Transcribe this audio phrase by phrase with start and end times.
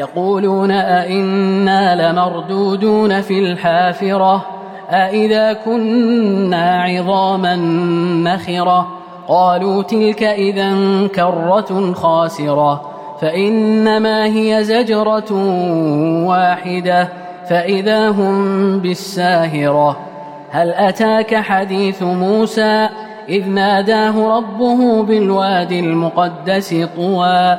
[0.00, 4.46] يقولون أئنا لمردودون في الحافرة
[4.90, 7.56] أئذا كنا عظاما
[8.24, 8.88] نخرة؟
[9.28, 10.72] قالوا تلك إذا
[11.14, 15.32] كرة خاسرة فإنما هي زجرة
[16.26, 17.08] واحدة
[17.48, 19.96] فإذا هم بالساهرة.
[20.50, 22.88] هل أتاك حديث موسى؟
[23.28, 27.58] إذ ناداه ربه بالوادي المقدس طوى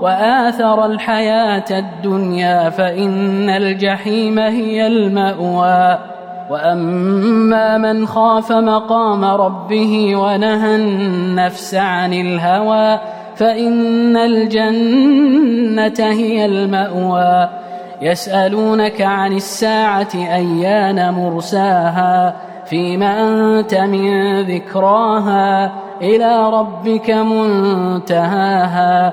[0.00, 5.98] وآثر الحياة الدنيا فإن الجحيم هي المأوى.
[6.50, 13.00] وأما من خاف مقام ربه ونهى النفس عن الهوى
[13.36, 17.48] فإن الجنة هي المأوى.
[18.02, 22.34] يسألونك عن الساعة أيان مرساها؟
[22.64, 25.72] فيما أنت من ذكراها
[26.02, 29.12] إلى ربك منتهاها.